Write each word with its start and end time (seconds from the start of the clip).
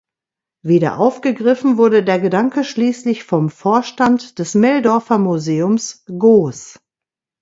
Wieder 0.63 0.97
aufgegriffen 0.97 1.77
wurde 1.77 2.03
der 2.03 2.19
Gedanke 2.19 2.63
schließlich 2.63 3.23
vom 3.23 3.51
Vorstand 3.51 4.39
des 4.39 4.55
Meldorfer 4.55 5.19
Museums 5.19 6.03
Goos. 6.07 6.79